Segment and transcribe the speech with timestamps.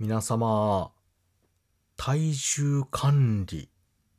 [0.00, 0.92] 皆様、
[1.96, 3.68] 体重管理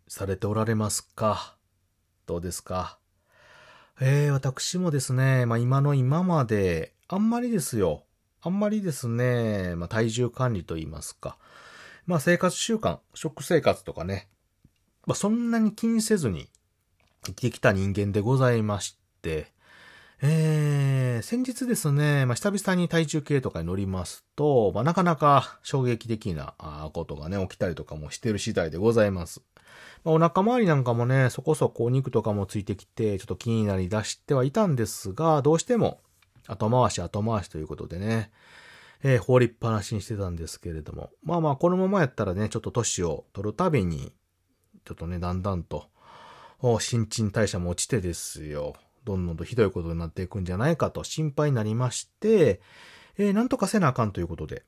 [0.09, 1.55] されておられますか？
[2.25, 2.99] どうですか？
[4.01, 8.03] えー、私もですね、まあ今の今まで、あんまりですよ。
[8.41, 11.37] あんまりですね、まあ体重管理と言いますか。
[12.05, 14.27] まあ生活習慣、食生活とかね、
[15.05, 16.49] まあそんなに気にせずに
[17.25, 19.53] 生きてきた人間でございまして、
[20.21, 26.55] えー、先日ですね、まあ、久々に体重計とかに乗りますと、まあ、なかなか衝撃的な
[26.93, 29.41] ことがね、起きたりとかもしてる次第でございます。
[30.03, 36.01] まあ、お腹周りなんかもね、そこそこお肉とかもついてきて、ちょっと気になり出してはいたんですが、どうしても
[36.47, 38.31] 後回し後回しということでね、
[39.01, 44.11] えー、放りっぱなしにしてたんですけれども、まあまあ、このままやったらね、ちょっと年を取るたびに、
[44.83, 45.85] ちょっとね、だんだんと、
[46.81, 48.75] 新陳代謝も落ちてですよ。
[49.05, 52.61] どんどんとひどいことになっていくんじゃないかと心配になりまして、
[53.17, 54.63] えー、なんとかせなあかんということで、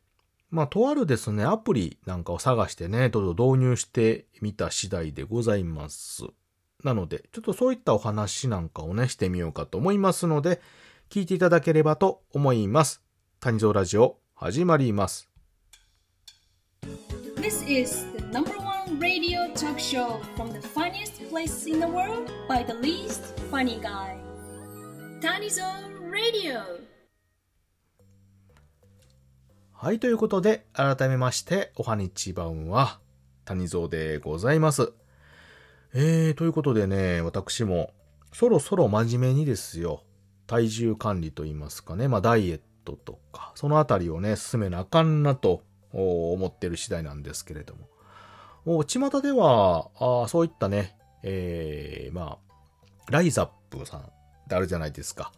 [0.50, 6.26] まあ、とあるですね、アプリなんかを探してね、どうぞ導入してみた次第でございます。
[6.84, 10.60] なので、ちょっとそういったお話なんかをね、してみようかと思いますので、
[11.10, 13.02] 聞いていただければと思います。
[13.40, 15.30] 谷蔵ラジオ、始まります。
[17.38, 18.11] This is
[19.82, 24.16] show from the funniest place in the world by the least funny guy.
[25.20, 26.62] Tanizone Radio!
[29.74, 33.00] はい、ということで、改めまして、おはにちばんは、
[33.44, 34.94] 谷蔵でございます。
[35.96, 37.92] えー、ということでね、私も、
[38.34, 40.04] そろそろ真面目にですよ、
[40.46, 47.88] 体重管理と言いますかね、まあダイエットとか、そのあたりをね、進めなあかんなと思ってる次第なんですけれども。
[48.66, 54.04] 巷では、あそういったね、えー、まあ、ライザップさんっ
[54.48, 55.32] てあるじゃないですか。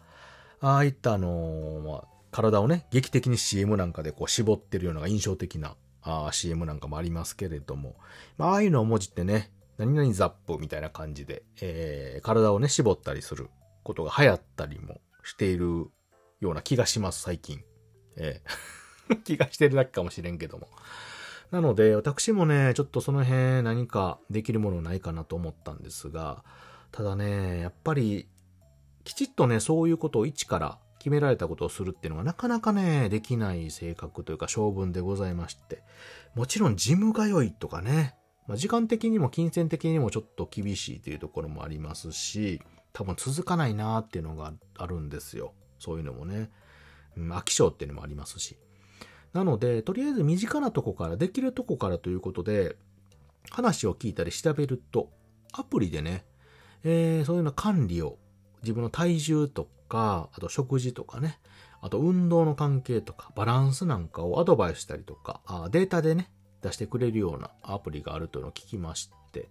[0.60, 7.96] ああいったあの、まあ、体をね、劇的に CM なんかでこう絞ってるような印象的なあ CM なんかもありますけれども、
[8.38, 13.50] まあ、ああいうのを文字ってね、何々ザップみたいな感じで、えー、体をね、絞ったりする
[13.84, 15.88] ことが流行ったりもしている
[16.40, 17.62] ような気がします、最近。
[18.18, 20.68] えー、 気がしてるだけかもしれんけども。
[21.54, 26.44] なので、私もね、ちょっとその辺何かできるものないかなと思ったんですが、
[26.92, 28.28] ただね、やっぱり
[29.04, 35.84] きちっとね、そういうことを一から決められたことをするっていうのがなかなかね、できない性格というか性分でございまして、
[36.34, 38.16] もちろんジム通いとかね、
[38.48, 42.64] まあ、時間的にも金銭的にもちょっと厳しいというところもありますし、
[42.94, 45.54] 多分続かないなーっていうのがあるんですよ。
[45.78, 46.50] そういうのもね。
[47.16, 48.58] うん、飽き性っていうのもありますし。
[49.34, 52.78] なので、とりあえず身近なとこから、できるとこからということで、
[53.50, 55.10] 話を聞いたり調べると、
[55.52, 56.26] アプリでね、
[56.84, 58.18] えー、そういうの管理を
[58.62, 61.40] 自分の体重とか、あと食事とかね、
[61.82, 69.50] あと運動の関係とか、バランスなんかをアドバイスしたりとか、あデータでね、出してくれるようなアプリがあるというのを聞きまして、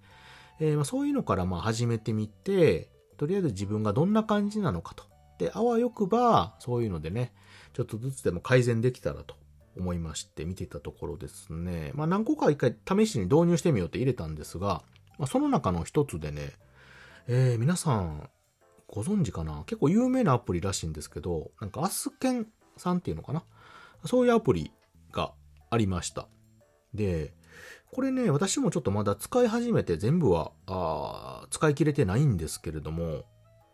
[0.61, 5.05] えー、ま、そういうのからま始めてみて、とりあえず自分がどんな感じなのかと。
[5.39, 7.33] で、あわよくば、そういうのでね、
[7.73, 9.35] ちょっとずつでも改善できたらと
[9.77, 11.93] 思いまして見てたところですね。
[11.95, 14.83] まあ何個か一回試しに導入してみようって入れたんですが、
[15.19, 16.53] まあ、その中の一つでね、
[17.29, 18.29] えー、皆さん
[18.89, 19.65] ご存知かな？
[19.67, 22.47] 結構有名なアプリらしいんですけど、なんかアスケン
[22.77, 23.45] さんっていうのかな？
[24.05, 24.73] そういうアプリ
[25.13, 25.33] が
[25.71, 26.29] ありました。
[26.93, 27.33] で、
[27.91, 33.25] これね、私もちょっとまだ使い始めて全部は、あ使い切れてないんですけれども、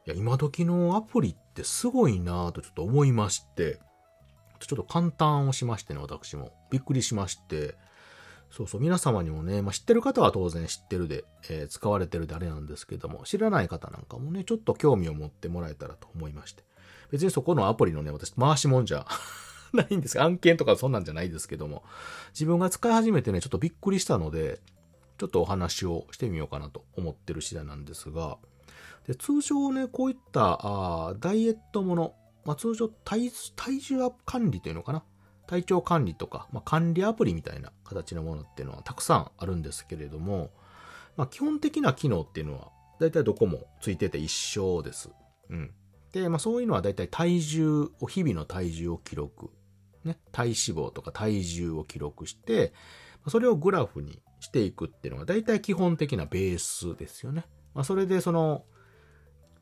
[0.07, 3.81] いや、今時のアプリってすごいなぁとちょっと思いまして、
[4.61, 6.53] ちょっと簡単をしましてね、私も。
[6.71, 7.77] びっくりしまして、
[8.51, 16.65] そうそう、皆様にもね、まあ、知ってる方は当然知ってるで、えー、使われてるであれなんですけども、知らない方なんかもね、ちょっと興味を持ってもらえたらと思いまして。
[17.11, 19.07] 別にそこのアプリのね、私、回しもんじゃ
[19.73, 21.85] ないんです案件とかそんなんじゃないですけども、
[22.31, 24.61] 自分が使い始めてね、ちょっとびっくりしたので、
[25.19, 28.39] ちょっとお話をしてみようかなと思ってる次第なんですが、
[29.07, 32.15] で通常ね、こういったあダイエットもの、
[32.49, 35.05] まあ、通常体体重管理というのかな？
[35.47, 40.51] 体調管理とか、まあ、管理アプリみたいな形のものっていうのはたくさんあるんですけれども、
[41.19, 42.71] まあ、基本的な機能っていうのは、
[43.01, 45.11] だいたいどこもついてて一緒です。
[45.51, 45.71] うん。
[46.13, 49.51] で、まあそういうのはだいたい体重を、日々の体重を記録。
[50.05, 50.19] ね。
[50.33, 52.73] 体脂肪とか体重を記録して、
[53.27, 57.45] それをグラフにしていくっていうのがだいたい基本的なベースですよね。
[57.75, 58.65] まあそれでその、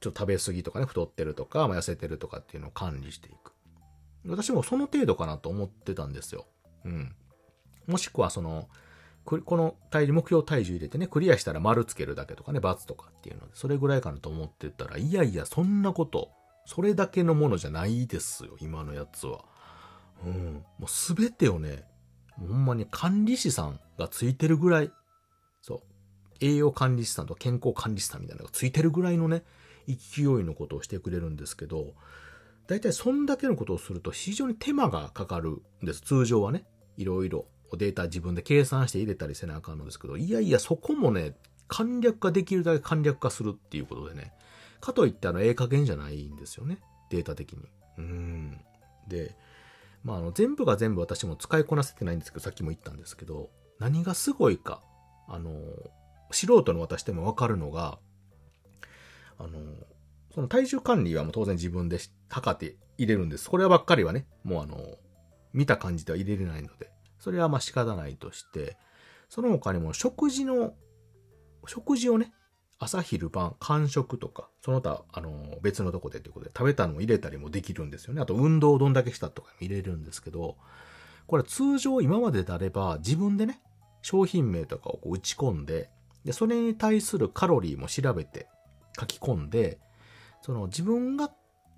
[0.00, 3.52] ちょっと食べ過ぎとかね、太ってるとか、まあ、痩せてるとかっていうのを管理していく。
[4.26, 6.46] 私もその程度かなと思ってたんですよ。
[6.84, 7.14] うん。
[7.87, 8.69] もしくはその、
[9.25, 16.31] この体重、目標体重入れてね、クリアしたら丸つけるだけとかね、×とかっていうので、それぐらいかなと思ってたら、いやいや、そんなこと、
[16.64, 19.44] それだけのものじゃないですよ、今のやつは。
[20.25, 20.64] うん。
[20.78, 21.84] もうすべてをね、
[22.38, 24.92] ほんまに管理士さんがついてるぐらい、
[25.60, 25.81] そう、
[26.40, 29.42] 栄養管理士さんと健康管理士さんみたいなのがついてるぐらいのね、
[29.87, 31.94] 勢いのことをしてくれるんですけど、
[32.67, 36.00] 大体そんだけのことをすると非常に手間がかかるんです。
[36.00, 36.65] 通常はね。
[36.97, 41.37] いろいろデータ自分で計算して入れたりせなあかんのですけど、いやいやそこもね、
[41.69, 44.33] 簡略化できるだけ簡略化するっていうことでね。
[44.81, 46.79] かといってあの、ええ加減じゃないんですよね。
[47.11, 47.69] データ的に。
[47.99, 48.61] うん。
[49.09, 49.37] で、
[50.05, 54.81] まあ、あの、全部が全部私も使いこなせてないんですけど、さっきも言ったんですけど、何がすごいか、
[55.29, 55.53] あの、
[56.31, 57.99] 素人の私でもわかるのが、
[59.38, 59.59] あの、
[60.35, 61.99] その体重管理はもう当然自分で
[62.29, 63.49] 測って入れるんです。
[63.50, 64.79] こればっかりはね、もうあの、
[65.53, 68.77] 見た感じでは入れれないので、それはまあ仕方ないとして、
[69.29, 70.75] その他にも食事の、
[71.67, 72.33] 食事をね、
[72.79, 78.21] 朝昼晩、間食とか、その他、あの、別のとこでということで、食べたのを入れたりもできるんですよね。
[78.21, 80.56] あと、運動をどんだけしたとかも入れるんですけど、
[81.27, 83.61] これ通常今までであれば、自分でね、
[84.03, 85.91] 商品名とかをこう打ち込んで、
[86.25, 88.49] で、それに対するカロリーも調べて
[88.98, 89.78] 書き込んで、
[90.43, 91.31] その自分が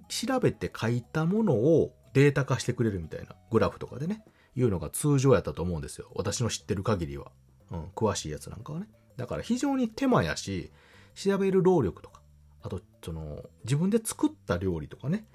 [0.08, 4.24] 調べて書いたものをデータ化してくれるみたいなグラフとかでね、
[4.56, 6.10] いうのが通常やったと思うんですよ。
[6.14, 7.30] 私の知ってる限りは。
[7.70, 8.88] うん、詳しいやつなんかはね。
[9.16, 10.70] だから非常に手間やし、
[11.14, 12.20] 調べる労力とか、
[12.62, 15.26] あと、その、自分で作った料理とかね、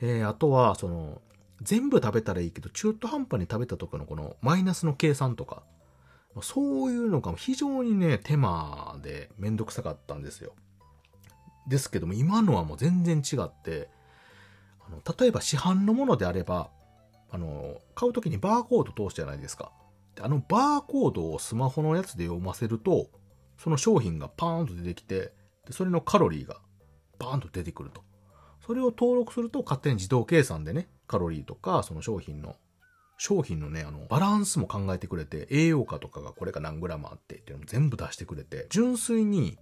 [0.00, 1.22] えー、あとは、その、
[1.62, 5.62] 全部食べたらいいけど、中途半端に食べた時のこのマイナスの計算とか、
[6.42, 10.52] そういうのが非常にね、手間でめんどくさかったんですよ。
[11.68, 13.88] ですけども、今のはもう全然違って、
[14.86, 16.70] あの例えば市販のものであれば、
[17.30, 19.70] あの、買う時にバーコード通すじゃないですか。
[20.14, 23.08] であのバーコードをスマホのやつで読ませると、
[23.58, 25.32] その商品がパーンと出てきて、
[25.66, 26.56] でそれのカロリーが
[27.18, 28.02] バーンと出てくると。
[28.66, 32.56] それを登録すると勝手に自動計算でね、カロリーとか、その商品の、
[33.16, 39.58] 商品のね、あの、バランスも考えてくれて、栄養価とかがこれが何グラムあってっていうのも全部出してくれて、純粋に、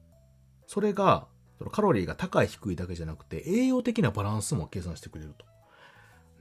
[0.67, 5.47] それが、そのカロリーが高い低いだけじゃなくて、栄養的なバランスも計算してくれると。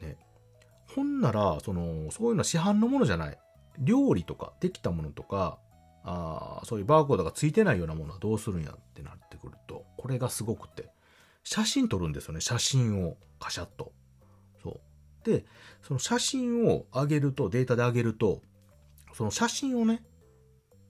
[0.06, 0.18] ね。
[0.94, 3.38] ほんなら、その、そういうのは市販のものじゃない。
[3.80, 5.60] 料理とか、できたものとか、
[6.08, 10.92] あそういうバーコードがついてないようなものはどうするんやってなってくると、これがすごくて、
[11.44, 13.92] 写真撮るんですよね、写真をカシャッと。
[14.62, 14.82] そ
[15.26, 15.30] う。
[15.30, 15.46] で、
[15.82, 18.42] その写真を上げると、データで上げると、
[19.14, 20.04] その写真をね、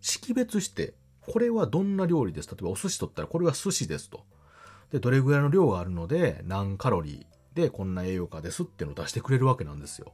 [0.02, 0.96] 識別して、
[1.28, 2.50] これはどんな料理です？
[2.50, 4.24] 例えばお寿司取ったらこれは寿司ですと。
[4.92, 10.14] で、どれぐらいの量があるので、何カロリーでこんな栄養価ですっていうのを出してくれるわけなんですよ。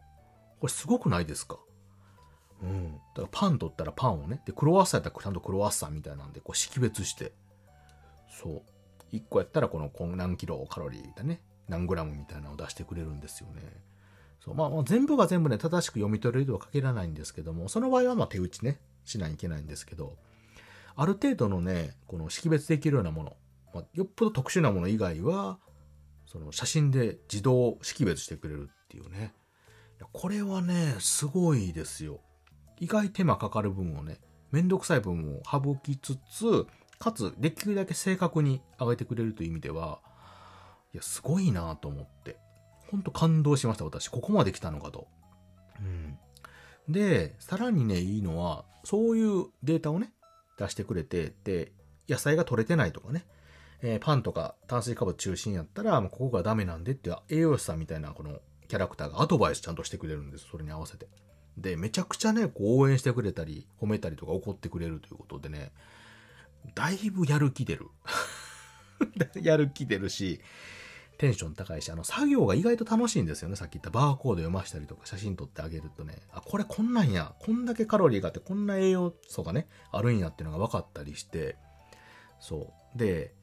[0.59, 1.57] これすごくないですか？
[2.63, 2.93] うん。
[2.93, 7.33] だからパン取ったらパンをね、で、クロワッサンやったらちゃんとクロワッサンみたいなんで、こう識別して、
[8.41, 8.61] そう。
[9.15, 13.61] 1個やったらこのこん何キロカロリーだね、何グラムみたいなのを出してくれるんですよね。
[14.39, 14.55] そう。
[14.55, 20.15] まあ、全部が全部ね、正しく読み取れるとは限らないんですけども、その場合はま手打ちね、しないといけないんですけど、
[20.95, 23.37] ある程度のね、この識別できるようなもの、
[23.73, 25.59] まあ、よっぽど特殊なもの以外は、
[26.25, 29.33] その写真で自動識別してくれるっていうね。
[30.13, 32.21] これはね、すごいですよ。
[32.79, 34.19] 意外手間かかる分をね、
[34.51, 36.65] めんどくさい分を省きつつ、
[36.99, 39.99] かつ、できるだけ正確に上げてくれるという意味では、
[40.93, 42.37] いや、すごいなと思って。
[42.89, 44.09] ほんと感動しました、私。
[44.09, 45.07] ここまで来たのかと。
[45.79, 46.17] うん。
[46.89, 50.13] で、さらにね、いいのは、そういうデータをね、
[50.61, 51.71] 出してくれて、で、
[52.07, 53.25] 野菜が取れてないとかね、
[53.81, 60.47] えーパンとか炭水化物中心やったら、もうここがダメなんでって栄養士さんみたいなこのキャラクターがアドバイスちゃんとしてくれるんです。
[60.49, 61.07] それに合わせて。
[61.57, 65.71] で、めちゃくちゃね、こう応援してくれたり、褒めたりとか怒ってくれるということでね、
[66.75, 67.87] だいぶやる気出る。
[69.41, 70.41] やる気出るし、
[71.21, 73.55] テンション高いし、あの、作業が意外と楽しいんですよね。
[73.55, 81.57] さっき言ったバーコード読ましたりとか、写真撮ってあげるとね、あ、これこんなんや、こんだけカロリーがあって、こんな栄養素がね、あるんやっていうのが分かったりして、
[82.39, 82.97] そう。
[82.97, 83.35] で、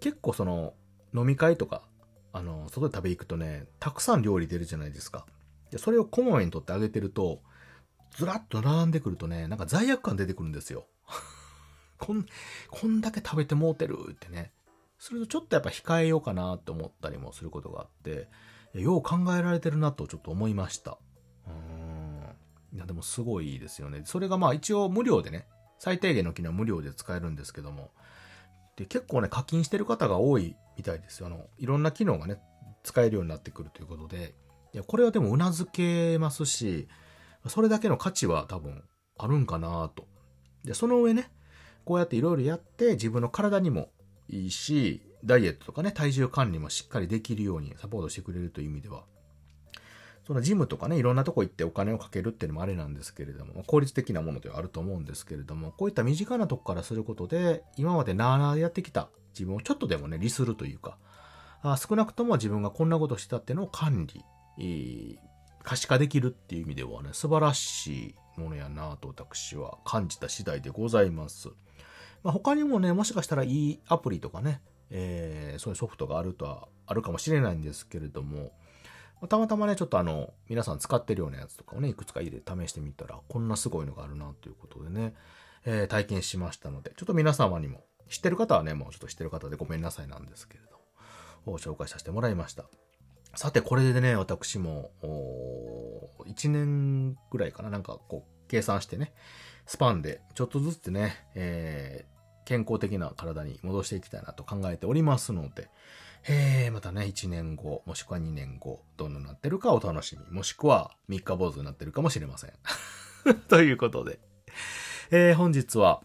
[0.00, 0.74] 結構その、
[1.14, 1.80] 飲み会とか、
[2.34, 5.24] あの、外で食べ行くとね、たくさん料理出るじゃないですか。
[5.70, 7.40] で、それをこまめに取ってあげてると、
[8.18, 10.86] ずらっと並んでくるとね、なんか罪悪感出てくるんですよ。
[11.96, 12.26] こん、
[12.70, 14.52] こんだけ食べてもうてるってね。
[14.98, 18.28] するとちょっとやっぱ控えようかなって思ったりもすることがあって、
[18.74, 20.98] よう考えられてるなとちょっと思いました。
[21.46, 22.76] うん。
[22.76, 24.02] いやでもすごいですよね。
[24.04, 25.46] それがまあ一応無料でね、
[25.78, 27.90] 最低限の機能無料で使えるんですけども、
[28.76, 31.26] で結構ね、課金してる方が多いみたいですよ。
[31.26, 32.40] あの、いろんな機能がね、
[32.82, 34.34] 使えるようになってくるということで、
[34.72, 36.88] いや、これはでも頷けますし、
[37.46, 38.84] それだけの価値は多分
[39.16, 40.06] あるんかなと。
[40.64, 41.30] で、その上ね、
[41.84, 43.90] こうやっていろいろやって自分の体にも
[44.28, 49.04] いいし、ダイエットとかね、体重管理もしっかりできるようにサポートしてくれるという意味では、
[50.26, 60.98] そのジムとかね、いろんなとこ行ってお金をかけるっていうのもあれなんですけれども、効率的なものではあると思うんですけれども、こういった身近なとこからすることで、今までなあなあやってきた自分をちょっとでもね、利するというか、
[61.62, 64.06] あ少なくとも自分がこんなことしてたっていうのを管
[64.58, 65.18] 理、
[65.62, 71.48] 可視化できるっていう意味ではね、素晴らしいものやなと私は感じた次第でございます。
[72.22, 74.60] まあ、他にもね、もしかしたらいいアプリとかね、
[74.90, 78.52] えーそういうソフトがあるとは、あるかもしれないんですけれども、
[79.28, 85.14] たまたまね、ちょっとあの、皆さん使ってるようなやつとかをね、いくつか入れて試してみたら、こんなすごいのがあるなということでね、
[85.64, 90.78] えー体験しましたので、ちょっと皆様にも、知ってる方はね、もうちょっと知ってる方でごめんなさいなんですけれど
[91.50, 92.64] も、紹介させてもらいました。
[93.34, 94.90] さて、これでね、私も、
[96.26, 99.12] 1年ぐらいかな、なんかこう、計算してね、
[99.68, 105.68] スパンでちょっとずつね、えー健康的な体に戻していきたいなと考えておりますので、
[106.26, 110.34] えー、またね、1年後、もしくは2年後、どんななってるかお楽しみ。
[110.34, 112.52] もしくは3日坊主になってるかもしれません。
[113.48, 114.18] ということで、
[115.10, 116.00] えー本日は、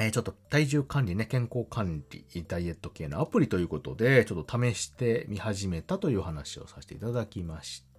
[0.00, 7.89] えーちょっと体重管理ね、健康管理、ダイエット系のアプリということで、ちょっと試してみ始めたという話をさせていただきました。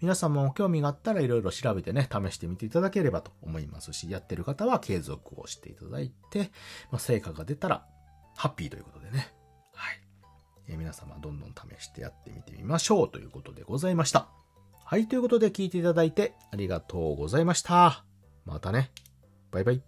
[0.00, 6.50] 皆さんも興味があったらいろいろ調べてね、試してみていただければと思いますし、やってる方は継続をしていただいて、
[6.90, 7.84] まあ、成果が出たら、
[8.36, 9.32] ハッピーということでね。
[9.74, 10.00] はい。
[10.68, 14.28] えー皆様どんどん試してやってみてみましょうということでございました。
[14.84, 18.04] はい、ということで聞いていただいてありがとうございました。
[18.46, 18.90] またね。
[19.50, 19.87] バイバイ。